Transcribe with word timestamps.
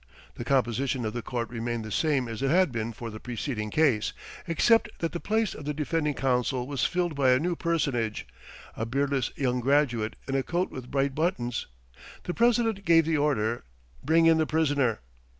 The 0.33 0.43
composition 0.43 1.05
of 1.05 1.13
the 1.13 1.21
court 1.21 1.51
remained 1.51 1.85
the 1.85 1.91
same 1.91 2.27
as 2.27 2.41
it 2.41 2.49
had 2.49 2.71
been 2.71 2.91
for 2.91 3.11
the 3.11 3.19
preceding 3.19 3.69
case, 3.69 4.13
except 4.47 4.89
that 4.97 5.11
the 5.11 5.19
place 5.19 5.53
of 5.53 5.63
the 5.65 5.75
defending 5.75 6.15
counsel 6.15 6.65
was 6.65 6.85
filled 6.85 7.13
by 7.13 7.29
a 7.33 7.39
new 7.39 7.55
personage, 7.55 8.25
a 8.75 8.87
beardless 8.87 9.29
young 9.35 9.59
graduate 9.59 10.15
in 10.27 10.33
a 10.33 10.41
coat 10.41 10.71
with 10.71 10.89
bright 10.89 11.13
buttons. 11.13 11.67
The 12.23 12.33
president 12.33 12.83
gave 12.83 13.05
the 13.05 13.17
order 13.17 13.63
"Bring 14.03 14.25
in 14.25 14.39
the 14.39 14.47
prisoner!" 14.47 15.01